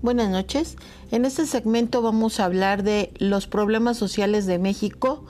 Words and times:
Buenas 0.00 0.30
noches. 0.30 0.76
En 1.10 1.24
este 1.24 1.44
segmento 1.44 2.02
vamos 2.02 2.38
a 2.38 2.44
hablar 2.44 2.84
de 2.84 3.12
los 3.18 3.48
problemas 3.48 3.96
sociales 3.96 4.46
de 4.46 4.60
México, 4.60 5.24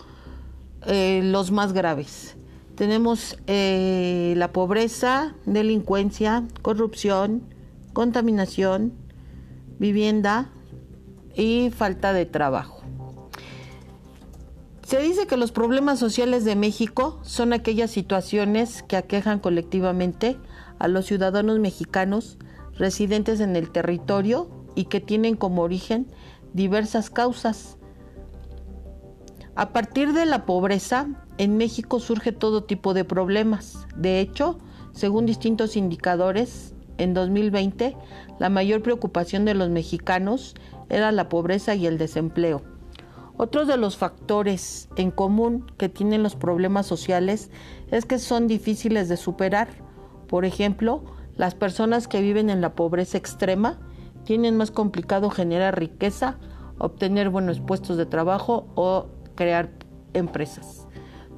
eh, 0.87 1.23
los 1.25 1.51
más 1.51 1.73
graves. 1.73 2.37
Tenemos 2.75 3.39
eh, 3.46 4.35
la 4.36 4.53
pobreza, 4.53 5.35
delincuencia, 5.46 6.46
corrupción, 6.61 7.45
contaminación, 7.95 8.93
vivienda 9.79 10.50
y 11.35 11.71
falta 11.71 12.12
de 12.12 12.27
trabajo. 12.27 12.82
Se 14.87 15.00
dice 15.00 15.27
que 15.27 15.39
los 15.39 15.50
problemas 15.50 15.98
sociales 15.98 16.45
de 16.45 16.57
México 16.57 17.19
son 17.23 17.55
aquellas 17.55 17.91
situaciones 17.91 18.82
que 18.82 18.98
aquejan 18.98 19.39
colectivamente 19.39 20.36
a 20.79 20.89
los 20.89 21.07
ciudadanos 21.07 21.58
mexicanos 21.58 22.36
residentes 22.75 23.41
en 23.41 23.57
el 23.57 23.71
territorio 23.71 24.57
y 24.79 24.85
que 24.85 25.00
tienen 25.00 25.35
como 25.35 25.63
origen 25.63 26.07
diversas 26.53 27.11
causas. 27.11 27.79
A 29.57 29.71
partir 29.73 30.13
de 30.13 30.25
la 30.25 30.46
pobreza, 30.46 31.09
en 31.36 31.57
México 31.57 31.99
surge 31.99 32.31
todo 32.31 32.62
tipo 32.62 32.95
de 32.95 33.05
problemas. 33.05 33.89
De 33.97 34.20
hecho, 34.20 34.61
según 34.92 35.27
distintos 35.27 35.77
indicadores, 35.77 36.75
en 36.97 37.12
2020 37.12 37.97
la 38.39 38.50
mayor 38.50 38.81
preocupación 38.81 39.45
de 39.45 39.55
los 39.55 39.69
mexicanos 39.69 40.55
era 40.89 41.11
la 41.11 41.28
pobreza 41.28 41.75
y 41.75 41.89
el 41.89 41.98
desempleo. 41.98 42.62
Otros 43.36 43.67
de 43.67 43.78
los 43.78 43.97
factores 43.97 44.89
en 44.95 45.11
común 45.11 45.67
que 45.77 45.89
tienen 45.89 46.22
los 46.22 46.36
problemas 46.36 46.86
sociales 46.86 47.50
es 47.91 48.05
que 48.05 48.20
son 48.20 48.47
difíciles 48.47 49.08
de 49.08 49.17
superar. 49.17 49.67
Por 50.28 50.45
ejemplo, 50.45 51.03
las 51.36 51.56
personas 51.56 52.06
que 52.06 52.20
viven 52.20 52.48
en 52.48 52.61
la 52.61 52.77
pobreza 52.77 53.19
extrema 53.19 53.80
tienen 54.28 54.58
más 54.58 54.70
complicado 54.70 55.30
generar 55.30 55.78
riqueza, 55.78 56.36
obtener 56.76 57.30
buenos 57.30 57.60
puestos 57.60 57.96
de 57.96 58.04
trabajo 58.04 58.66
o 58.74 59.06
crear 59.34 59.70
empresas. 60.12 60.86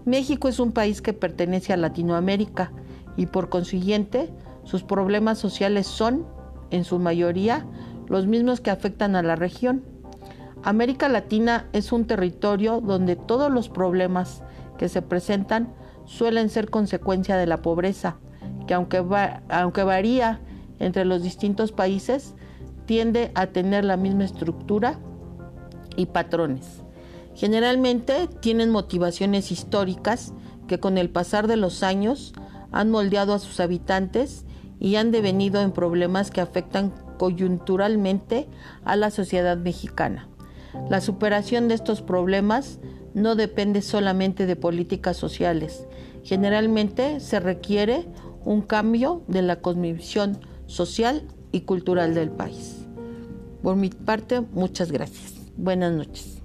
México 0.05 0.49
es 0.49 0.59
un 0.59 0.73
país 0.73 1.01
que 1.01 1.13
pertenece 1.13 1.73
a 1.73 1.77
Latinoamérica 1.77 2.73
y 3.17 3.27
por 3.27 3.49
consiguiente 3.49 4.35
sus 4.65 4.83
problemas 4.83 5.39
sociales 5.39 5.87
son, 5.87 6.27
en 6.73 6.83
su 6.83 6.99
mayoría, 6.99 7.65
los 8.09 8.27
mismos 8.27 8.61
que 8.61 8.73
afectan 8.73 9.15
a 9.15 9.23
la 9.23 9.37
región. 9.37 9.85
América 10.65 11.09
Latina 11.09 11.69
es 11.73 11.93
un 11.93 12.09
territorio 12.09 12.81
donde 12.81 13.15
todos 13.15 13.53
los 13.53 13.69
problemas 13.69 14.43
que 14.79 14.89
se 14.89 15.01
presentan 15.01 15.73
suelen 16.07 16.49
ser 16.49 16.71
consecuencia 16.71 17.37
de 17.37 17.47
la 17.47 17.63
pobreza, 17.63 18.17
que 18.67 18.75
aunque, 18.75 19.01
aunque 19.49 19.85
varía 19.85 20.41
entre 20.81 21.05
los 21.05 21.23
distintos 21.23 21.71
países, 21.71 22.35
tiende 22.91 23.31
a 23.37 23.47
tener 23.47 23.85
la 23.85 23.97
misma 23.97 24.25
estructura 24.25 24.99
y 25.95 26.07
patrones. 26.07 26.83
Generalmente 27.37 28.27
tienen 28.41 28.71
motivaciones 28.71 29.53
históricas 29.53 30.35
que 30.67 30.81
con 30.81 30.99
el 30.99 31.09
pasar 31.09 31.47
de 31.47 31.57
los 31.57 31.85
años 31.85 32.33
han 32.73 32.91
moldeado 32.91 33.33
a 33.33 33.39
sus 33.39 33.61
habitantes 33.61 34.45
y 34.81 34.97
han 34.97 35.13
devenido 35.13 35.63
en 35.63 35.71
problemas 35.71 36.33
que 36.33 36.41
afectan 36.41 36.93
coyunturalmente 37.17 38.49
a 38.85 38.97
la 38.97 39.13
sociedad 39.13 39.57
mexicana. 39.57 40.29
La 40.89 41.01
superación 41.01 41.69
de 41.69 41.75
estos 41.75 42.03
problemas 42.03 42.81
no 43.15 43.37
depende 43.37 43.83
solamente 43.83 44.47
de 44.47 44.57
políticas 44.57 45.17
sociales. 45.17 45.87
Generalmente 46.25 47.21
se 47.21 47.39
requiere 47.39 48.09
un 48.45 48.63
cambio 48.63 49.23
de 49.29 49.43
la 49.43 49.61
cosmovisión 49.61 50.41
social 50.67 51.23
y 51.53 51.63
cultural 51.63 52.15
del 52.15 52.31
país. 52.31 52.87
Por 53.63 53.77
mi 53.77 53.91
parte, 53.91 54.41
muchas 54.53 54.91
gracias. 54.91 55.35
Buenas 55.57 55.93
noches. 55.93 56.41